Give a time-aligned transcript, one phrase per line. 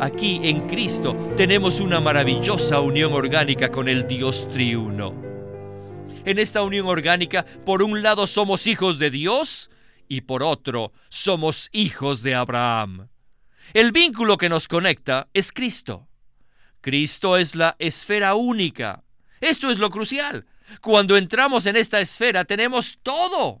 [0.00, 5.14] Aquí en Cristo tenemos una maravillosa unión orgánica con el Dios triuno.
[6.24, 9.70] En esta unión orgánica, por un lado somos hijos de Dios
[10.08, 13.08] y por otro somos hijos de Abraham.
[13.74, 16.08] El vínculo que nos conecta es Cristo.
[16.80, 19.04] Cristo es la esfera única.
[19.42, 20.46] Esto es lo crucial.
[20.80, 23.60] Cuando entramos en esta esfera tenemos todo.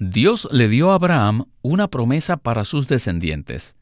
[0.00, 3.74] Dios le dio a Abraham una promesa para sus descendientes,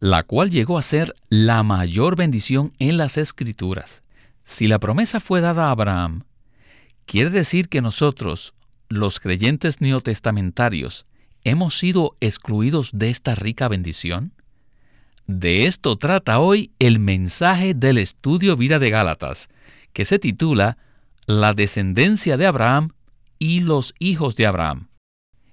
[0.00, 4.02] la cual llegó a ser la mayor bendición en las Escrituras.
[4.44, 6.24] Si la promesa fue dada a Abraham,
[7.06, 8.52] quiere decir que nosotros,
[8.90, 11.06] los creyentes neotestamentarios,
[11.42, 14.34] hemos sido excluidos de esta rica bendición.
[15.26, 19.48] De esto trata hoy el mensaje del estudio Vida de Gálatas,
[19.94, 20.76] que se titula
[21.24, 22.90] La descendencia de Abraham
[23.38, 24.88] y los hijos de Abraham.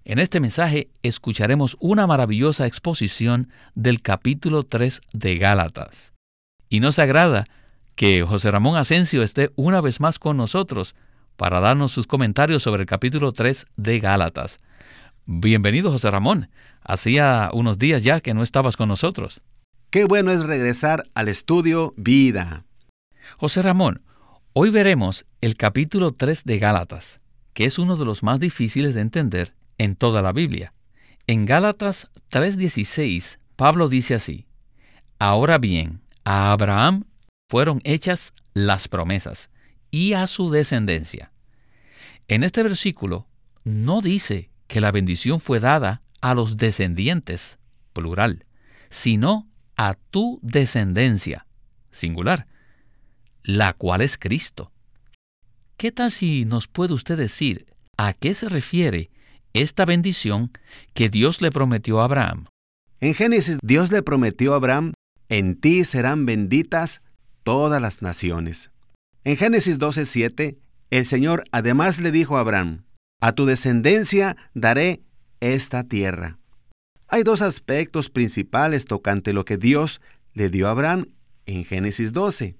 [0.10, 6.14] En este mensaje escucharemos una maravillosa exposición del capítulo 3 de Gálatas.
[6.68, 7.46] Y nos agrada
[7.94, 10.96] que José Ramón Asensio esté una vez más con nosotros
[11.38, 14.58] para darnos sus comentarios sobre el capítulo 3 de Gálatas.
[15.28, 16.50] Bienvenido José Ramón.
[16.82, 19.42] Hacía unos días ya que no estabas con nosotros.
[19.92, 22.66] Qué bueno es regresar al estudio Vida.
[23.38, 24.02] José Ramón,
[24.54, 27.22] hoy veremos el capítulo 3 de Gálatas,
[27.54, 30.74] que es uno de los más difíciles de entender en toda la Biblia.
[31.26, 34.46] En Gálatas 3:16, Pablo dice así,
[35.18, 37.06] Ahora bien, a Abraham
[37.50, 39.50] fueron hechas las promesas
[39.90, 41.32] y a su descendencia.
[42.28, 43.28] En este versículo
[43.64, 47.58] no dice que la bendición fue dada a los descendientes,
[47.94, 48.46] plural,
[48.90, 51.48] sino a tu descendencia,
[51.92, 52.48] singular,
[53.44, 54.72] la cual es Cristo.
[55.78, 57.66] ¿Qué tal si nos puede usted decir
[57.98, 59.10] a qué se refiere
[59.54, 60.52] esta bendición
[60.94, 62.46] que Dios le prometió a Abraham.
[63.00, 64.94] En Génesis, Dios le prometió a Abraham,
[65.30, 67.02] en ti serán benditas
[67.44, 68.72] todas las naciones.
[69.24, 70.58] En Génesis 12:7,
[70.90, 72.84] el Señor además le dijo a Abraham,
[73.22, 75.02] a tu descendencia daré
[75.40, 76.40] esta tierra.
[77.08, 80.02] Hay dos aspectos principales tocante lo que Dios
[80.34, 81.08] le dio a Abraham
[81.46, 82.56] en Génesis 12.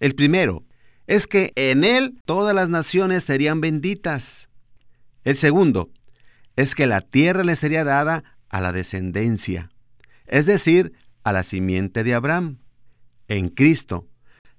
[0.00, 0.64] El primero
[1.06, 4.48] es que en él todas las naciones serían benditas.
[5.22, 5.90] El segundo
[6.56, 9.70] es que la tierra le sería dada a la descendencia,
[10.26, 10.92] es decir,
[11.22, 12.58] a la simiente de Abraham.
[13.28, 14.06] En Cristo,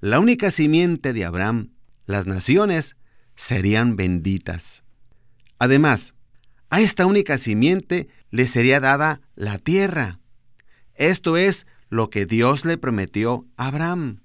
[0.02, 1.72] la única simiente de Abraham,
[2.06, 2.98] las naciones
[3.36, 4.84] serían benditas.
[5.60, 6.14] Además,
[6.70, 10.20] a esta única simiente le sería dada la tierra.
[10.96, 14.22] Esto es lo que Dios le prometió a Abraham.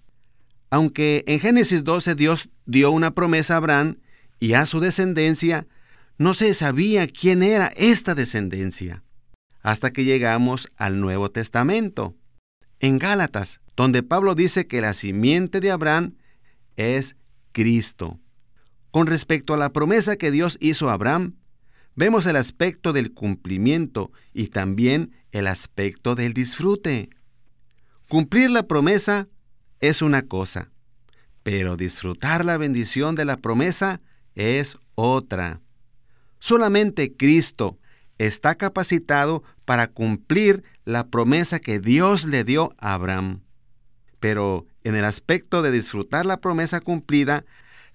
[0.70, 3.98] Aunque en Génesis 12 Dios dio una promesa a Abraham
[4.38, 5.66] y a su descendencia,
[6.20, 9.02] no se sabía quién era esta descendencia,
[9.62, 12.14] hasta que llegamos al Nuevo Testamento,
[12.78, 16.18] en Gálatas, donde Pablo dice que la simiente de Abraham
[16.76, 17.16] es
[17.52, 18.20] Cristo.
[18.90, 21.36] Con respecto a la promesa que Dios hizo a Abraham,
[21.96, 27.08] vemos el aspecto del cumplimiento y también el aspecto del disfrute.
[28.08, 29.26] Cumplir la promesa
[29.80, 30.70] es una cosa,
[31.42, 34.02] pero disfrutar la bendición de la promesa
[34.34, 35.62] es otra.
[36.40, 37.78] Solamente Cristo
[38.18, 43.42] está capacitado para cumplir la promesa que Dios le dio a Abraham.
[44.18, 47.44] Pero en el aspecto de disfrutar la promesa cumplida,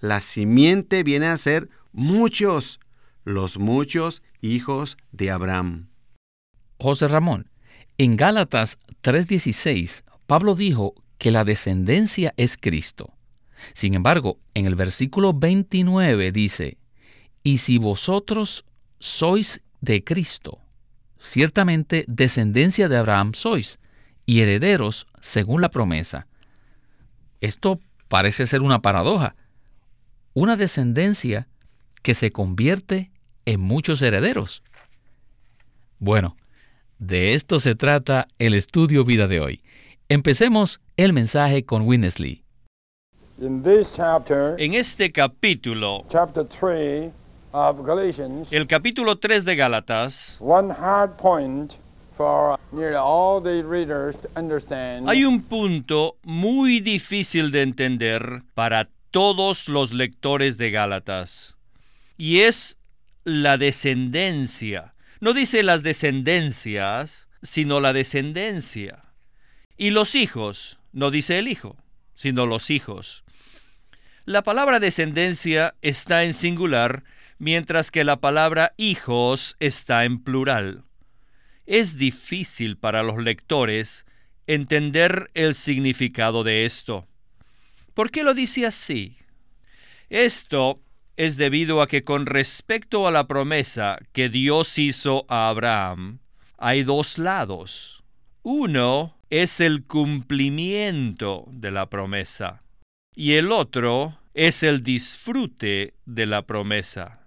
[0.00, 2.80] la simiente viene a ser muchos,
[3.24, 5.88] los muchos hijos de Abraham.
[6.78, 7.50] José Ramón,
[7.98, 13.14] en Gálatas 3:16, Pablo dijo que la descendencia es Cristo.
[13.74, 16.76] Sin embargo, en el versículo 29 dice,
[17.46, 18.64] y si vosotros
[18.98, 20.58] sois de Cristo,
[21.20, 23.78] ciertamente descendencia de Abraham sois,
[24.24, 26.26] y herederos según la promesa.
[27.40, 27.78] Esto
[28.08, 29.36] parece ser una paradoja.
[30.34, 31.46] Una descendencia
[32.02, 33.12] que se convierte
[33.44, 34.64] en muchos herederos.
[36.00, 36.36] Bueno,
[36.98, 39.62] de esto se trata el estudio vida de hoy.
[40.08, 42.42] Empecemos el mensaje con Winnesley.
[43.38, 46.04] En este capítulo,
[48.50, 50.36] el capítulo 3 de Gálatas,
[55.08, 61.56] Hay un punto muy difícil de entender para todos los lectores de Gálatas,
[62.18, 62.78] y es
[63.24, 64.94] la descendencia.
[65.20, 69.02] No dice las descendencias, sino la descendencia.
[69.78, 71.76] Y los hijos, no dice el hijo,
[72.14, 73.24] sino los hijos.
[74.26, 77.04] La palabra descendencia está en singular,
[77.38, 80.84] mientras que la palabra hijos está en plural.
[81.66, 84.06] Es difícil para los lectores
[84.46, 87.06] entender el significado de esto.
[87.94, 89.16] ¿Por qué lo dice así?
[90.08, 90.80] Esto
[91.16, 96.18] es debido a que con respecto a la promesa que Dios hizo a Abraham,
[96.58, 98.04] hay dos lados.
[98.42, 102.62] Uno es el cumplimiento de la promesa
[103.14, 107.25] y el otro es el disfrute de la promesa,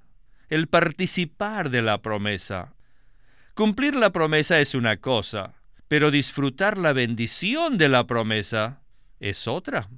[0.49, 2.73] el participar de la promesa.
[3.53, 5.53] Cumplir la promesa es una cosa,
[5.87, 8.81] pero disfrutar la bendición de la promesa
[9.19, 9.89] es otra.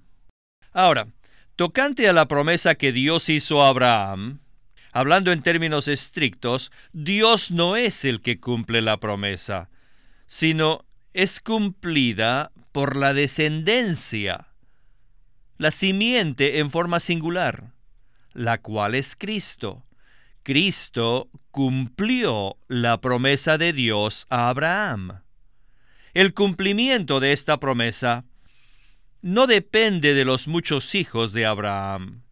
[0.74, 1.08] Ahora,
[1.56, 4.40] tocante a la promesa que Dios hizo a Abraham,
[4.94, 9.70] hablando en términos estrictos, Dios no es el que cumple la promesa,
[10.26, 14.48] sino es cumplida por la descendencia,
[15.58, 17.74] la simiente en forma singular,
[18.34, 19.84] la cual es Cristo.
[20.44, 25.22] Cristo cumplió la promesa de Dios a Abraham.
[26.14, 28.26] El cumplimiento de esta promesa
[29.22, 32.24] no depende de los muchos hijos de Abraham,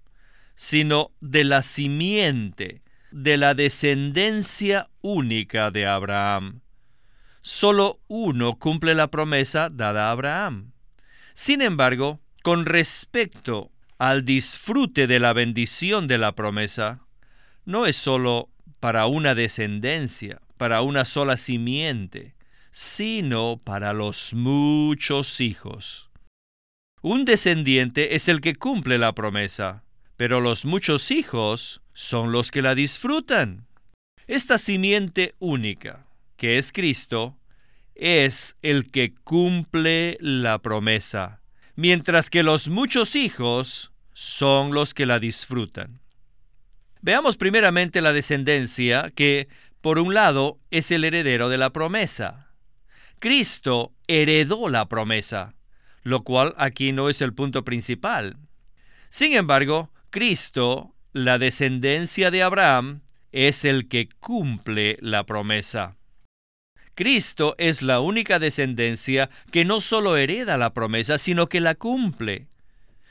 [0.56, 6.62] sino de la simiente, de la descendencia única de Abraham.
[7.42, 10.72] Solo uno cumple la promesa dada a Abraham.
[11.36, 17.02] Sin embargo, con respecto al disfrute de la bendición de la promesa,
[17.70, 18.50] no es solo
[18.80, 22.34] para una descendencia, para una sola simiente,
[22.72, 26.10] sino para los muchos hijos.
[27.04, 29.84] Un descendiente es el que cumple la promesa,
[30.18, 33.68] pero los muchos hijos son los que la disfrutan.
[34.26, 36.08] Esta simiente única,
[36.38, 37.38] que es Cristo,
[37.94, 41.44] es el que cumple la promesa,
[41.76, 46.00] mientras que los muchos hijos son los que la disfrutan.
[47.02, 49.48] Veamos primeramente la descendencia, que,
[49.82, 52.52] por un lado, es el heredero de la promesa.
[53.20, 55.56] Cristo heredó la promesa
[56.04, 58.38] lo cual aquí no es el punto principal.
[59.10, 63.02] Sin embargo, Cristo, la descendencia de Abraham,
[63.32, 65.96] es el que cumple la promesa.
[66.96, 72.48] Cristo es la única descendencia que no solo hereda la promesa, sino que la cumple.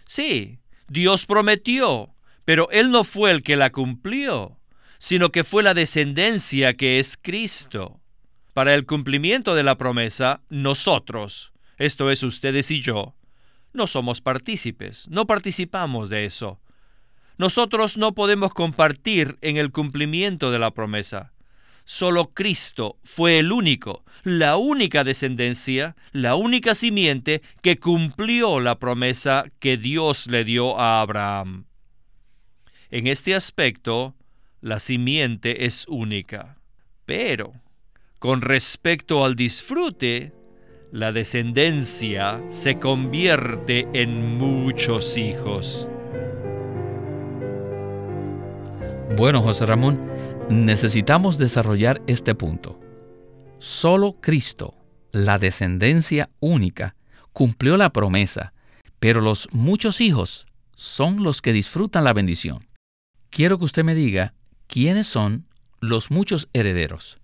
[0.05, 0.59] Sí,
[0.89, 2.15] Dios prometió,
[2.49, 4.57] pero Él no fue el que la cumplió,
[4.97, 8.01] sino que fue la descendencia que es Cristo.
[8.55, 13.15] Para el cumplimiento de la promesa, nosotros, esto es ustedes y yo,
[13.75, 16.59] no somos partícipes, no participamos de eso.
[17.37, 21.35] Nosotros no podemos compartir en el cumplimiento de la promesa.
[21.85, 29.45] Solo Cristo fue el único, la única descendencia, la única simiente que cumplió la promesa
[29.59, 31.68] que Dios le dio a Abraham.
[32.91, 34.15] En este aspecto,
[34.63, 36.57] la simiente es única.
[37.05, 37.53] Pero,
[38.19, 40.33] con respecto al disfrute,
[40.91, 45.87] la descendencia se convierte en muchos hijos.
[49.19, 50.01] Bueno, José Ramón,
[50.49, 52.81] necesitamos desarrollar este punto.
[53.59, 54.75] Solo Cristo,
[55.13, 56.95] la descendencia única,
[57.35, 58.55] cumplió la promesa,
[58.99, 62.68] pero los muchos hijos son los que disfrutan la bendición.
[63.31, 64.35] Quiero que usted me diga
[64.67, 65.47] quiénes son
[65.81, 67.19] los muchos herederos.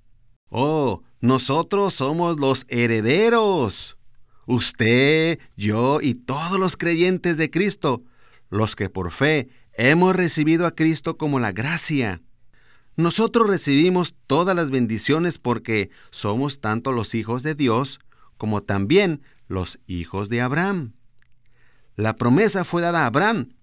[0.51, 3.97] Oh, nosotros somos los herederos.
[4.47, 8.03] Usted, yo y todos los creyentes de Cristo,
[8.51, 12.21] los que por fe hemos recibido a Cristo como la gracia.
[12.97, 17.99] Nosotros recibimos todas las bendiciones porque somos tanto los hijos de Dios
[18.37, 20.93] como también los hijos de Abraham.
[21.97, 23.55] La promesa fue dada a Abraham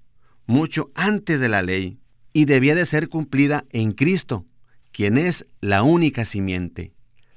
[0.47, 2.00] mucho antes de la ley
[2.33, 4.45] y debía de ser cumplida en Cristo,
[4.91, 6.93] quien es la única simiente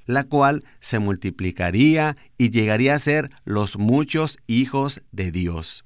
[0.06, 5.84] la cual se multiplicaría y llegaría a ser los muchos hijos de Dios,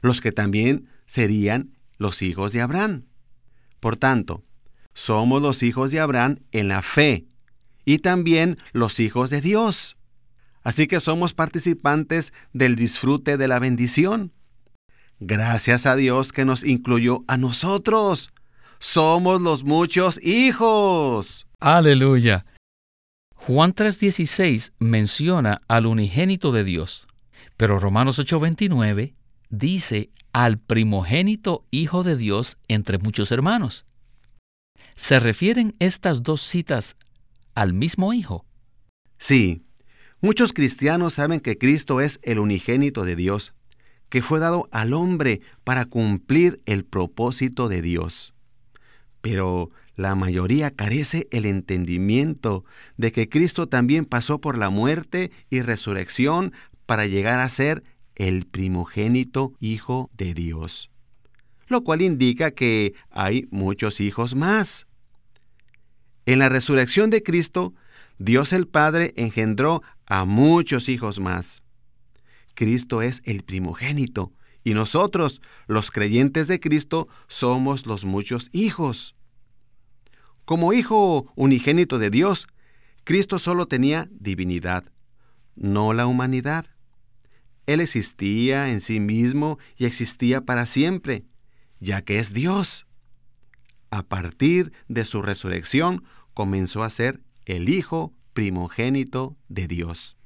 [0.00, 3.04] los que también serían los hijos de Abraham.
[3.80, 4.42] Por tanto,
[4.94, 7.26] somos los hijos de Abraham en la fe
[7.84, 9.96] y también los hijos de Dios.
[10.62, 14.32] Así que somos participantes del disfrute de la bendición.
[15.20, 18.30] Gracias a Dios que nos incluyó a nosotros.
[18.78, 21.46] Somos los muchos hijos.
[21.58, 22.46] Aleluya.
[23.34, 27.08] Juan 3:16 menciona al unigénito de Dios,
[27.56, 29.14] pero Romanos 8:29
[29.48, 33.86] dice al primogénito Hijo de Dios entre muchos hermanos.
[34.94, 36.96] ¿Se refieren estas dos citas
[37.54, 38.44] al mismo Hijo?
[39.16, 39.64] Sí,
[40.20, 43.54] muchos cristianos saben que Cristo es el unigénito de Dios,
[44.08, 48.34] que fue dado al hombre para cumplir el propósito de Dios.
[49.20, 52.64] Pero la mayoría carece el entendimiento
[52.96, 56.52] de que Cristo también pasó por la muerte y resurrección
[56.86, 57.82] para llegar a ser
[58.14, 60.90] el primogénito Hijo de Dios,
[61.66, 64.86] lo cual indica que hay muchos hijos más.
[66.26, 67.74] En la resurrección de Cristo,
[68.18, 71.62] Dios el Padre engendró a muchos hijos más.
[72.58, 74.32] Cristo es el primogénito
[74.64, 79.14] y nosotros, los creyentes de Cristo, somos los muchos hijos.
[80.44, 82.48] Como hijo unigénito de Dios,
[83.04, 84.82] Cristo solo tenía divinidad,
[85.54, 86.66] no la humanidad.
[87.66, 91.26] Él existía en sí mismo y existía para siempre,
[91.78, 92.88] ya que es Dios.
[93.90, 96.02] A partir de su resurrección
[96.34, 100.17] comenzó a ser el Hijo primogénito de Dios,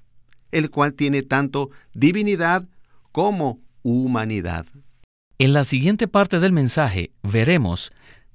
[0.52, 2.68] el cual tiene tanto divinidad
[3.10, 4.66] como humanidad.
[5.38, 7.92] En la siguiente parte del mensaje veremos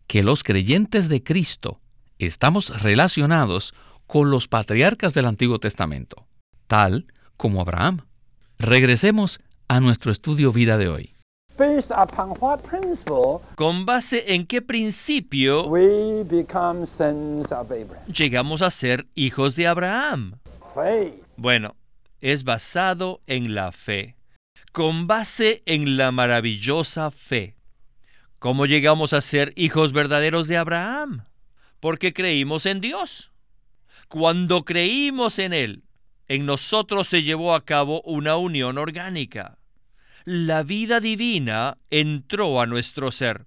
[0.08, 1.80] que los creyentes de Cristo
[2.20, 3.74] estamos relacionados
[4.08, 6.28] con los patriarcas del Antiguo Testamento,
[6.68, 7.06] tal
[7.38, 8.02] como Abraham.
[8.58, 11.14] Regresemos a nuestro estudio vida de hoy.
[13.56, 15.72] ¿Con base en qué principio
[18.14, 20.36] llegamos a ser hijos de Abraham?
[21.36, 21.76] Bueno,
[22.22, 24.16] es basado en la fe.
[24.72, 27.56] Con base en la maravillosa fe.
[28.40, 31.26] ¿Cómo llegamos a ser hijos verdaderos de Abraham?
[31.80, 33.32] Porque creímos en Dios.
[34.08, 35.84] Cuando creímos en Él,
[36.28, 39.58] en nosotros se llevó a cabo una unión orgánica.
[40.24, 43.46] La vida divina entró a nuestro ser,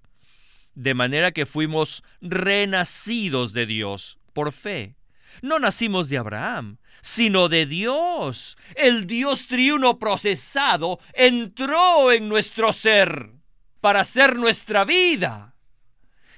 [0.73, 4.95] de manera que fuimos renacidos de Dios por fe.
[5.41, 8.57] No nacimos de Abraham, sino de Dios.
[8.75, 13.31] El Dios triuno procesado entró en nuestro ser
[13.79, 15.55] para ser nuestra vida.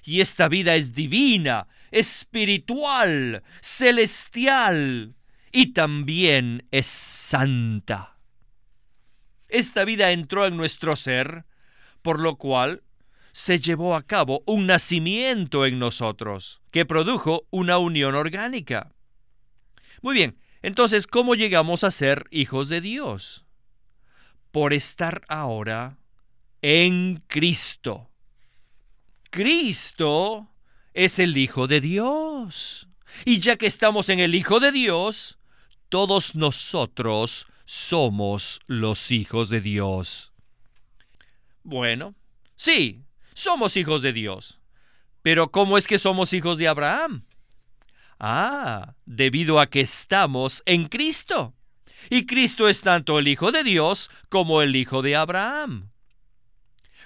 [0.04, 5.16] Y esta vida es divina, espiritual, celestial
[5.52, 8.18] y también es santa.
[9.48, 11.46] Esta vida entró en nuestro ser,
[12.02, 12.84] por lo cual
[13.34, 18.94] se llevó a cabo un nacimiento en nosotros, que produjo una unión orgánica.
[20.02, 23.44] Muy bien, entonces, ¿cómo llegamos a ser hijos de Dios?
[24.52, 25.98] Por estar ahora
[26.62, 28.10] en Cristo.
[29.30, 30.48] Cristo
[30.94, 32.88] es el Hijo de Dios.
[33.26, 35.40] Y ya que estamos en el Hijo de Dios,
[35.90, 40.34] todos nosotros somos los hijos de Dios.
[41.64, 42.14] Bueno,
[42.56, 44.60] sí, somos hijos de Dios.
[45.22, 47.26] Pero ¿cómo es que somos hijos de Abraham?
[48.20, 51.54] Ah, debido a que estamos en Cristo.
[52.10, 55.90] Y Cristo es tanto el Hijo de Dios como el Hijo de Abraham.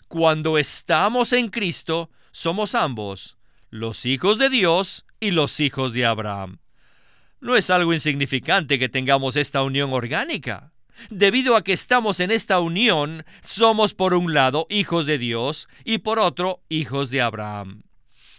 [0.07, 3.37] Cuando estamos en Cristo, somos ambos,
[3.69, 6.59] los hijos de Dios y los hijos de Abraham.
[7.39, 10.71] No es algo insignificante que tengamos esta unión orgánica.
[11.09, 15.99] Debido a que estamos en esta unión, somos por un lado hijos de Dios y
[15.99, 17.83] por otro hijos de Abraham.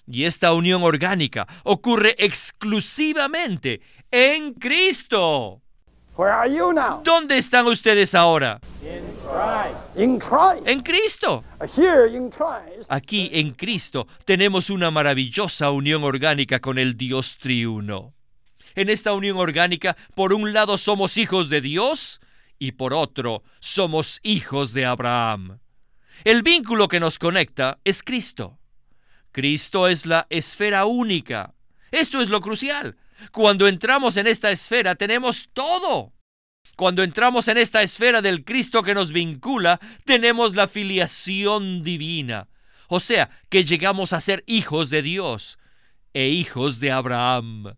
[0.07, 5.61] Y esta unión orgánica ocurre exclusivamente en Cristo.
[7.05, 8.61] ¿Dónde están ustedes ahora?
[9.95, 11.45] En Cristo.
[12.89, 18.15] Aquí en Cristo tenemos una maravillosa unión orgánica con el Dios triuno.
[18.75, 22.21] En esta unión orgánica, por un lado somos hijos de Dios
[22.59, 25.59] y por otro somos hijos de Abraham.
[26.25, 28.59] El vínculo que nos conecta es Cristo.
[29.33, 31.55] Cristo es la esfera única.
[31.91, 32.97] Esto es lo crucial.
[33.33, 36.13] Cuando entramos en esta esfera tenemos todo.
[36.77, 42.49] Cuando entramos en esta esfera del Cristo que nos vincula, tenemos la filiación divina.
[42.89, 45.59] O sea, que llegamos a ser hijos de Dios
[46.15, 47.75] e hijos de Abraham.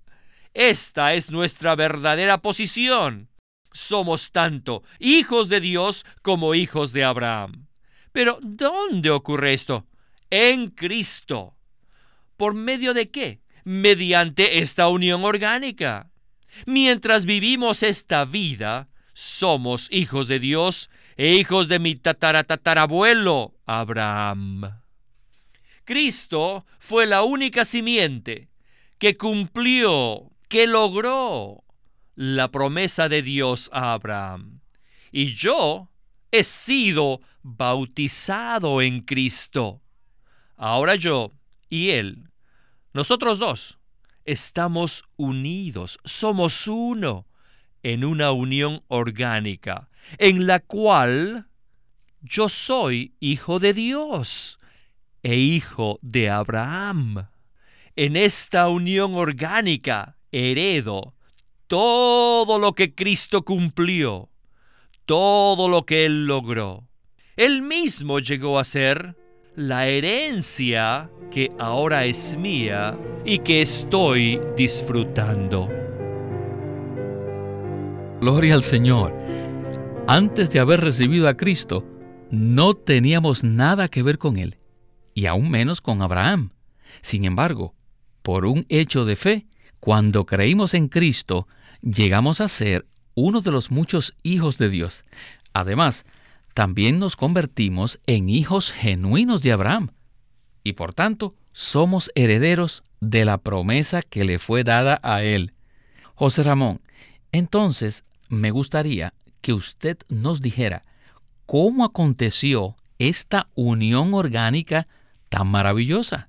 [0.53, 3.30] Esta es nuestra verdadera posición.
[3.73, 7.67] Somos tanto hijos de Dios como hijos de Abraham.
[8.13, 9.87] Pero ¿dónde ocurre esto?
[10.31, 11.55] En Cristo.
[12.37, 13.41] ¿Por medio de qué?
[13.65, 16.11] mediante esta unión orgánica.
[16.67, 24.81] Mientras vivimos esta vida, somos hijos de Dios e hijos de mi tataratatarabuelo Abraham.
[25.85, 28.49] Cristo fue la única simiente
[28.99, 31.65] que cumplió, que logró
[32.15, 34.61] la promesa de Dios a Abraham.
[35.13, 35.91] Y yo
[36.31, 39.81] he sido bautizado en Cristo.
[40.57, 41.33] Ahora yo
[41.69, 42.31] y él,
[42.93, 43.79] nosotros dos,
[44.25, 47.27] estamos unidos, somos uno
[47.83, 49.89] en una unión orgánica,
[50.19, 51.47] en la cual
[52.21, 54.59] yo soy hijo de Dios
[55.23, 57.29] e hijo de Abraham.
[57.97, 61.15] En esta unión orgánica heredo
[61.71, 64.29] todo lo que Cristo cumplió,
[65.07, 66.89] todo lo que Él logró.
[67.37, 69.17] Él mismo llegó a ser
[69.55, 75.69] la herencia que ahora es mía y que estoy disfrutando.
[78.21, 79.17] Gloria al Señor.
[80.09, 81.87] Antes de haber recibido a Cristo,
[82.33, 84.59] no teníamos nada que ver con Él,
[85.15, 86.51] y aún menos con Abraham.
[87.01, 87.77] Sin embargo,
[88.23, 89.47] por un hecho de fe,
[89.79, 91.47] cuando creímos en Cristo,
[91.83, 95.05] llegamos a ser uno de los muchos hijos de Dios.
[95.53, 96.05] Además,
[96.55, 99.91] también nos convertimos en hijos genuinos de Abraham
[100.65, 105.55] y por tanto somos herederos de la promesa que le fue dada a él.
[106.15, 106.81] José Ramón,
[107.33, 110.85] entonces me gustaría que usted nos dijera
[111.47, 114.87] cómo aconteció esta unión orgánica
[115.31, 116.29] tan maravillosa.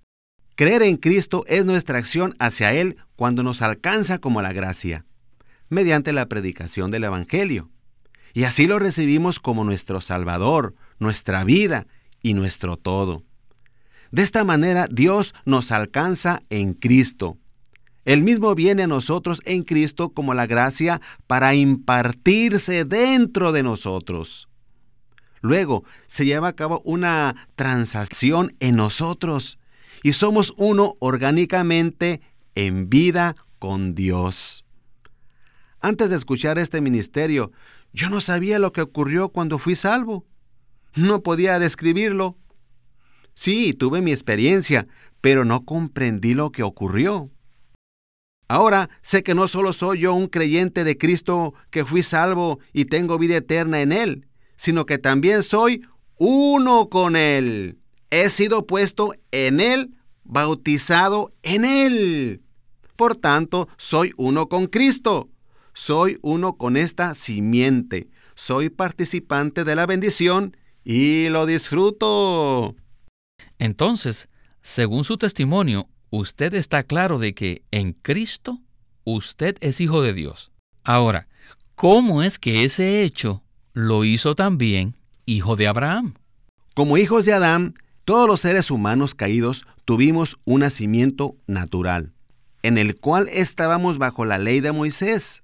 [0.55, 5.05] Creer en Cristo es nuestra acción hacia Él cuando nos alcanza como la gracia,
[5.71, 7.71] mediante la predicación del Evangelio.
[8.33, 11.87] Y así lo recibimos como nuestro Salvador, nuestra vida
[12.21, 13.23] y nuestro todo.
[14.11, 17.37] De esta manera Dios nos alcanza en Cristo.
[18.03, 24.49] Él mismo viene a nosotros en Cristo como la gracia para impartirse dentro de nosotros.
[25.39, 29.57] Luego se lleva a cabo una transacción en nosotros
[30.03, 32.21] y somos uno orgánicamente
[32.55, 34.65] en vida con Dios.
[35.81, 37.51] Antes de escuchar este ministerio,
[37.91, 40.25] yo no sabía lo que ocurrió cuando fui salvo.
[40.93, 42.37] No podía describirlo.
[43.33, 44.87] Sí, tuve mi experiencia,
[45.21, 47.31] pero no comprendí lo que ocurrió.
[48.47, 52.85] Ahora sé que no solo soy yo un creyente de Cristo que fui salvo y
[52.85, 54.27] tengo vida eterna en Él,
[54.57, 55.81] sino que también soy
[56.17, 57.79] uno con Él.
[58.11, 62.43] He sido puesto en Él, bautizado en Él.
[62.95, 65.30] Por tanto, soy uno con Cristo.
[65.73, 68.09] Soy uno con esta simiente.
[68.35, 72.75] Soy participante de la bendición y lo disfruto.
[73.59, 74.27] Entonces,
[74.61, 78.59] según su testimonio, usted está claro de que en Cristo
[79.03, 80.51] usted es hijo de Dios.
[80.83, 81.27] Ahora,
[81.75, 86.15] ¿cómo es que ese hecho lo hizo también hijo de Abraham?
[86.73, 92.13] Como hijos de Adán, todos los seres humanos caídos tuvimos un nacimiento natural,
[92.63, 95.43] en el cual estábamos bajo la ley de Moisés.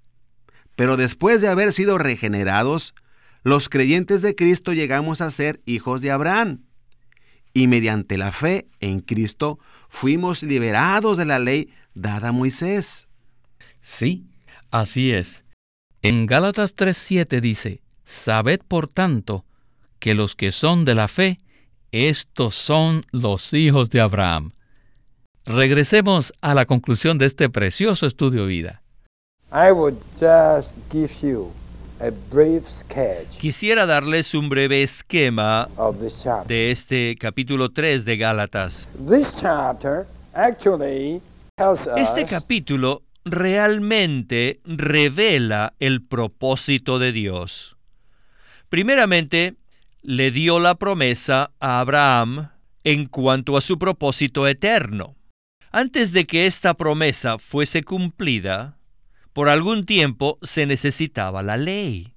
[0.77, 2.93] Pero después de haber sido regenerados,
[3.41, 6.61] los creyentes de Cristo llegamos a ser hijos de Abraham.
[7.51, 9.57] Y mediante la fe en Cristo
[9.89, 13.07] fuimos liberados de la ley dada a Moisés.
[13.81, 14.27] Sí,
[14.69, 15.43] así es.
[16.03, 19.45] En Gálatas 3:7 dice, Sabed por tanto
[19.97, 21.39] que los que son de la fe,
[21.91, 24.51] estos son los hijos de Abraham.
[25.43, 28.83] Regresemos a la conclusión de este precioso estudio vida.
[33.39, 35.69] Quisiera darles un breve esquema
[36.45, 38.89] de este capítulo 3 de Gálatas.
[41.95, 47.77] Este capítulo realmente revela el propósito de Dios.
[48.67, 49.55] Primeramente,
[50.01, 52.49] le dio la promesa a Abraham
[52.83, 55.15] en cuanto a su propósito eterno.
[55.71, 58.76] Antes de que esta promesa fuese cumplida,
[59.37, 62.11] por algún tiempo se necesitaba la ley.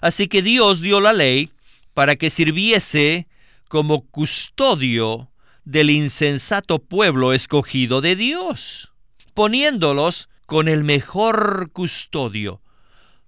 [0.00, 1.50] Así que Dios dio la ley
[1.92, 3.28] para que sirviese
[3.68, 5.30] como custodio
[5.66, 8.94] del insensato pueblo escogido de Dios,
[9.34, 12.62] poniéndolos con el mejor custodio,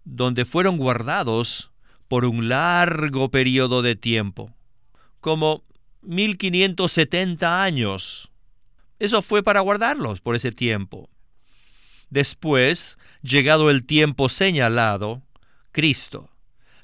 [0.05, 1.71] donde fueron guardados
[2.09, 4.55] por un largo periodo de tiempo,
[5.21, 5.65] como
[6.01, 8.31] 1570 años.
[8.99, 11.11] Eso fue para guardarlos por ese tiempo.
[12.11, 15.23] Después, llegado el tiempo señalado,
[15.73, 16.31] Cristo,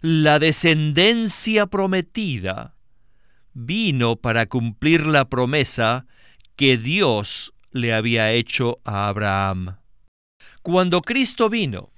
[0.00, 2.74] la descendencia prometida,
[3.54, 6.06] vino para cumplir la promesa
[6.56, 9.76] que Dios le había hecho a Abraham.
[10.62, 11.90] Cuando Cristo vino,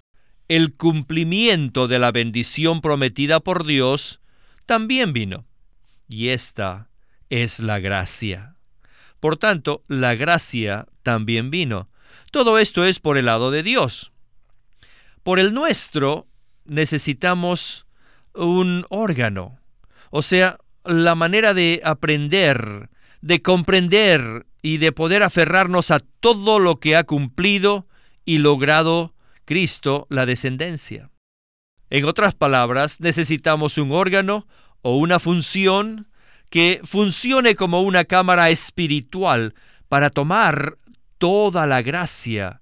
[0.49, 4.21] el cumplimiento de la bendición prometida por Dios
[4.65, 5.45] también vino.
[6.09, 6.89] Y esta
[7.31, 8.55] es la gracia.
[9.19, 11.89] Por tanto, la gracia también vino.
[12.31, 14.12] Todo esto es por el lado de Dios.
[15.23, 16.27] Por el nuestro
[16.65, 17.87] necesitamos
[18.35, 19.59] un órgano,
[20.11, 26.81] o sea, la manera de aprender, de comprender y de poder aferrarnos a todo lo
[26.81, 27.87] que ha cumplido
[28.25, 31.11] y logrado Cristo, la descendencia.
[31.89, 34.47] En otras palabras, necesitamos un órgano
[34.83, 36.09] o una función
[36.51, 39.55] que funcione como una cámara espiritual
[39.89, 40.79] para tomar
[41.18, 42.61] toda la gracia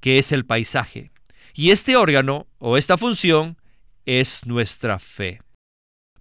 [0.00, 1.10] que es el paisaje.
[1.54, 3.58] Y este órgano o esta función
[4.06, 5.40] es nuestra fe.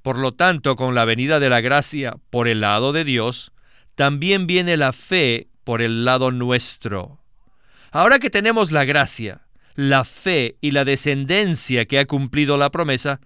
[0.01, 3.51] Por lo tanto, con la venida de la gracia por el lado de Dios,
[3.95, 7.19] también viene la fe por el lado nuestro.
[7.91, 9.41] Ahora que tenemos la gracia,
[9.75, 13.19] la fe y la descendencia que ha cumplido la promesa,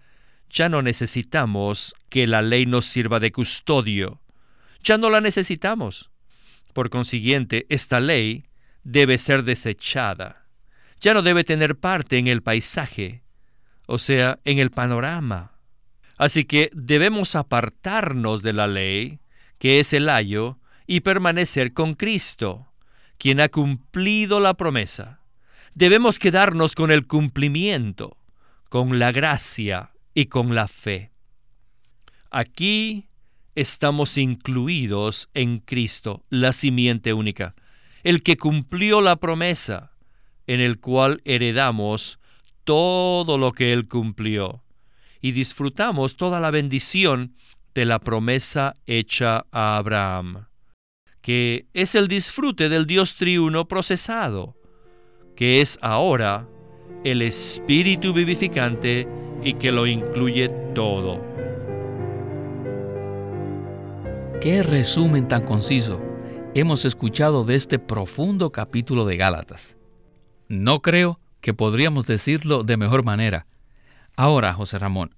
[0.50, 4.22] ya no necesitamos que la ley nos sirva de custodio.
[4.84, 6.12] Ya no la necesitamos.
[6.74, 8.46] Por consiguiente, esta ley
[8.84, 10.48] debe ser desechada.
[11.00, 13.24] Ya no debe tener parte en el paisaje,
[13.86, 15.52] o sea, en el panorama.
[16.18, 19.20] Así que debemos apartarnos de la ley,
[19.60, 22.68] que es el ayo, y permanecer con Cristo,
[23.18, 25.22] quien ha cumplido la promesa.
[25.76, 28.18] Debemos quedarnos con el cumplimiento,
[28.70, 31.12] con la gracia y con la fe.
[32.32, 33.08] Aquí
[33.56, 37.56] estamos incluidos en Cristo, la simiente única,
[38.04, 39.92] el que cumplió la promesa,
[40.48, 42.20] en el cual heredamos
[42.64, 44.64] todo lo que Él cumplió,
[45.22, 47.36] y disfrutamos toda la bendición
[47.74, 50.48] de la promesa hecha a Abraham,
[51.22, 54.56] que es el disfrute del Dios triuno procesado,
[55.36, 56.48] que es ahora
[57.04, 59.08] el Espíritu vivificante
[59.44, 61.33] y que lo incluye todo.
[64.44, 66.02] Qué resumen tan conciso
[66.54, 69.78] hemos escuchado de este profundo capítulo de Gálatas.
[70.50, 73.48] No creo que podríamos decirlo de mejor manera.
[74.18, 75.16] Ahora, José Ramón,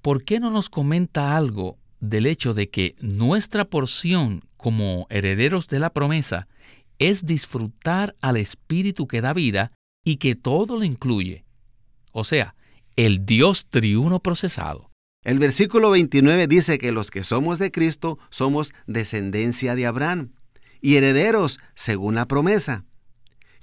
[0.00, 5.80] ¿por qué no nos comenta algo del hecho de que nuestra porción como herederos de
[5.80, 6.46] la promesa
[7.00, 9.72] es disfrutar al Espíritu que da vida
[10.04, 11.44] y que todo lo incluye?
[12.12, 12.54] O sea,
[12.94, 14.87] el Dios triuno procesado.
[15.24, 20.30] El versículo 29 dice que los que somos de Cristo somos descendencia de Abraham
[20.80, 22.84] y herederos según la promesa.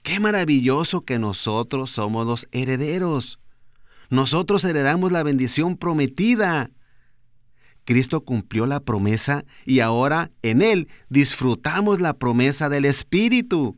[0.04, 3.40] Qué maravilloso que nosotros somos los herederos.
[4.10, 6.72] Nosotros heredamos la bendición prometida.
[7.86, 13.78] Cristo cumplió la promesa y ahora en Él disfrutamos la promesa del Espíritu.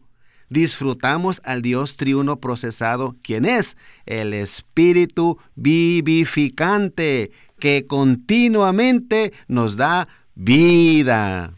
[0.50, 11.54] Disfrutamos al Dios triuno procesado, quien es el Espíritu vivificante, que continuamente nos da vida.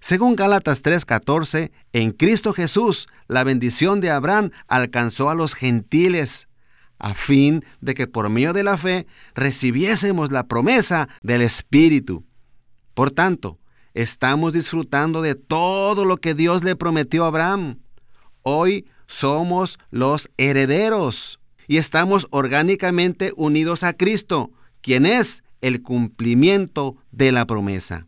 [0.00, 6.48] Según Gálatas 3:14, en Cristo Jesús la bendición de Abraham alcanzó a los gentiles,
[6.98, 12.24] a fin de que por medio de la fe recibiésemos la promesa del Espíritu.
[12.94, 13.58] Por tanto,
[13.94, 17.80] estamos disfrutando de todo lo que Dios le prometió a Abraham.
[18.42, 24.50] Hoy somos los herederos y estamos orgánicamente unidos a Cristo,
[24.86, 28.06] quien es el cumplimiento de la promesa.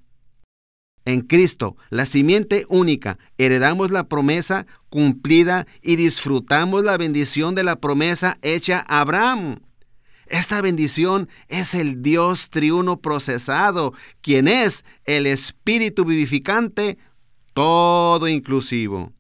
[1.05, 7.81] En Cristo, la simiente única, heredamos la promesa cumplida y disfrutamos la bendición de la
[7.81, 9.59] promesa hecha a Abraham.
[10.29, 16.97] Esta bendición es el Dios triuno procesado, quien es el Espíritu vivificante,
[17.55, 19.12] todo inclusivo.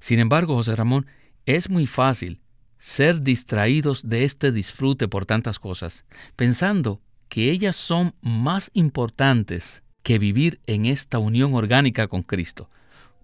[0.00, 1.06] Sin embargo, José Ramón,
[1.44, 2.41] es muy fácil
[2.82, 10.18] ser distraídos de este disfrute por tantas cosas, pensando que ellas son más importantes que
[10.18, 12.68] vivir en esta unión orgánica con Cristo.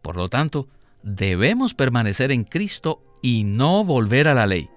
[0.00, 0.68] Por lo tanto,
[1.02, 4.70] debemos permanecer en Cristo y no volver a la ley.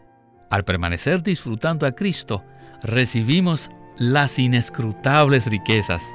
[0.49, 2.43] Al permanecer disfrutando a Cristo,
[2.81, 6.11] recibimos las inescrutables riquezas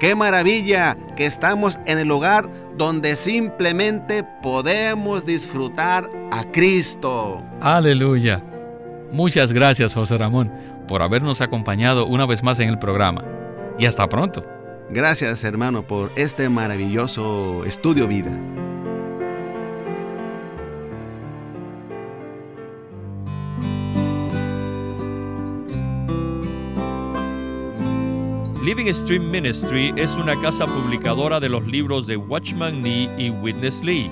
[0.00, 7.42] Qué maravilla que estamos en el lugar donde simplemente podemos disfrutar a Cristo.
[7.60, 8.42] Aleluya.
[9.10, 10.52] Muchas gracias José Ramón
[10.86, 13.24] por habernos acompañado una vez más en el programa.
[13.78, 14.44] Y hasta pronto.
[14.90, 18.30] Gracias hermano por este maravilloso estudio vida.
[28.68, 33.82] Living Stream Ministry es una casa publicadora de los libros de Watchman Nee y Witness
[33.82, 34.10] Lee.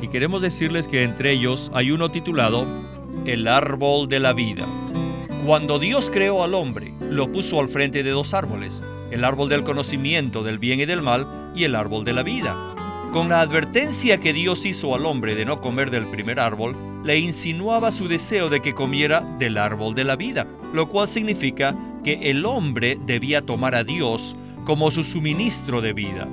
[0.00, 2.64] Y queremos decirles que entre ellos hay uno titulado
[3.24, 4.68] El árbol de la vida.
[5.44, 9.64] Cuando Dios creó al hombre, lo puso al frente de dos árboles, el árbol del
[9.64, 12.54] conocimiento del bien y del mal y el árbol de la vida.
[13.10, 17.18] Con la advertencia que Dios hizo al hombre de no comer del primer árbol, le
[17.18, 21.74] insinuaba su deseo de que comiera del árbol de la vida, lo cual significa
[22.08, 26.26] que el hombre debía tomar a Dios como su suministro de vida.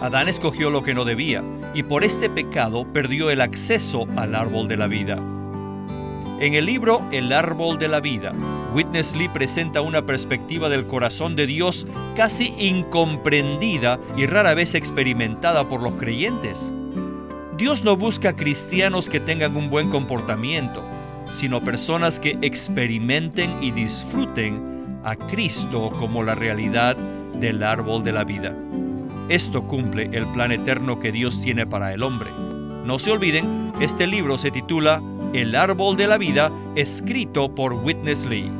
[0.00, 1.42] Adán escogió lo que no debía
[1.74, 5.18] y por este pecado perdió el acceso al árbol de la vida.
[6.40, 8.32] En el libro El árbol de la vida,
[8.72, 15.68] Witness Lee presenta una perspectiva del corazón de Dios casi incomprendida y rara vez experimentada
[15.68, 16.72] por los creyentes.
[17.58, 20.82] Dios no busca cristianos que tengan un buen comportamiento,
[21.32, 26.96] sino personas que experimenten y disfruten a Cristo como la realidad
[27.34, 28.54] del árbol de la vida.
[29.28, 32.30] Esto cumple el plan eterno que Dios tiene para el hombre.
[32.84, 35.02] No se olviden, este libro se titula
[35.34, 38.50] El árbol de la vida, escrito por Witness Lee.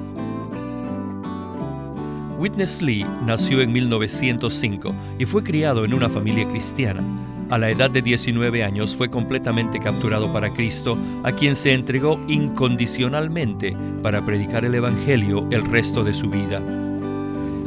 [2.39, 7.03] Witness Lee nació en 1905 y fue criado en una familia cristiana.
[7.51, 12.21] A la edad de 19 años fue completamente capturado para Cristo, a quien se entregó
[12.29, 16.59] incondicionalmente para predicar el Evangelio el resto de su vida.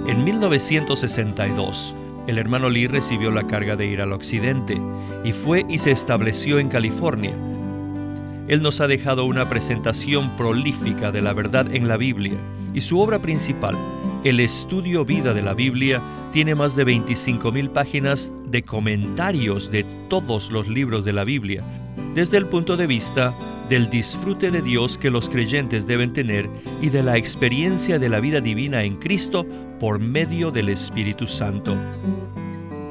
[0.08, 1.96] En 1962,
[2.28, 4.80] el hermano Lee recibió la carga de ir al occidente
[5.24, 7.34] y fue y se estableció en California.
[8.48, 12.38] Él nos ha dejado una presentación prolífica de la verdad en la Biblia
[12.74, 13.76] y su obra principal,
[14.24, 20.52] el estudio vida de la Biblia, tiene más de 25.000 páginas de comentarios de todos
[20.52, 21.64] los libros de la Biblia,
[22.14, 23.34] desde el punto de vista
[23.70, 26.50] del disfrute de Dios que los creyentes deben tener
[26.82, 29.46] y de la experiencia de la vida divina en Cristo
[29.80, 31.76] por medio del Espíritu Santo.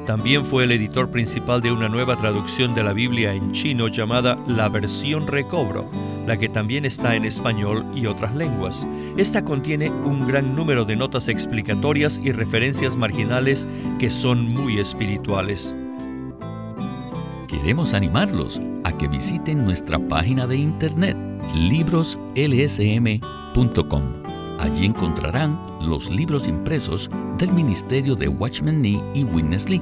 [0.05, 4.37] También fue el editor principal de una nueva traducción de la Biblia en chino llamada
[4.47, 5.89] La Versión Recobro,
[6.25, 8.87] la que también está en español y otras lenguas.
[9.17, 13.67] Esta contiene un gran número de notas explicatorias y referencias marginales
[13.99, 15.75] que son muy espirituales.
[17.47, 21.17] Queremos animarlos a que visiten nuestra página de internet
[21.55, 23.21] libroslsm.com.
[24.59, 29.81] Allí encontrarán los libros impresos del Ministerio de Watchman Nee y Witness Lee,